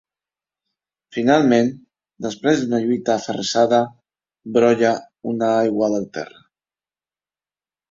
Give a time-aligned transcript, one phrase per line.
[1.17, 1.69] Finalment,
[2.27, 3.83] després d’una lluita aferrissada,
[4.57, 4.95] brolla
[5.35, 6.45] una aigua del terra.